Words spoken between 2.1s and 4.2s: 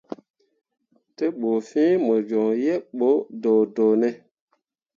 coŋ yebɓo doodoone?